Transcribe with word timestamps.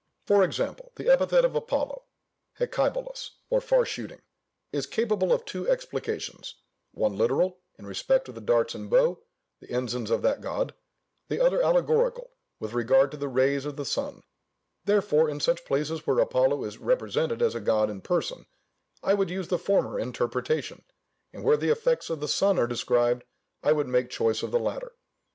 For 0.25 0.43
example, 0.43 0.91
the 0.95 1.07
epithet 1.11 1.45
of 1.45 1.53
Apollo, 1.55 2.01
ἑκηβόλος 2.59 3.29
or 3.51 3.61
"far 3.61 3.85
shooting," 3.85 4.23
is 4.71 4.87
capable 4.87 5.31
of 5.31 5.45
two 5.45 5.69
explications; 5.69 6.55
one 6.91 7.15
literal, 7.15 7.59
in 7.77 7.85
respect 7.85 8.27
of 8.27 8.33
the 8.33 8.41
darts 8.41 8.73
and 8.73 8.89
bow, 8.89 9.19
the 9.59 9.69
ensigns 9.71 10.09
of 10.09 10.23
that 10.23 10.41
god; 10.41 10.73
the 11.29 11.39
other 11.39 11.61
allegorical, 11.61 12.31
with 12.59 12.73
regard 12.73 13.11
to 13.11 13.17
the 13.17 13.27
rays 13.27 13.63
of 13.63 13.75
the 13.75 13.85
sun; 13.85 14.23
therefore, 14.85 15.29
in 15.29 15.39
such 15.39 15.65
places 15.65 16.07
where 16.07 16.17
Apollo 16.17 16.63
is 16.63 16.79
represented 16.79 17.39
as 17.43 17.53
a 17.53 17.59
god 17.61 17.87
in 17.87 18.01
person, 18.01 18.47
I 19.03 19.13
would 19.13 19.29
use 19.29 19.49
the 19.49 19.59
former 19.59 19.99
interpretation; 19.99 20.83
and 21.31 21.43
where 21.43 21.57
the 21.57 21.69
effects 21.69 22.09
of 22.09 22.21
the 22.21 22.27
sun 22.27 22.57
are 22.57 22.65
described, 22.65 23.23
I 23.61 23.71
would 23.71 23.85
make 23.87 24.09
choice 24.09 24.41
of 24.41 24.49
the 24.49 24.57
latter. 24.57 24.93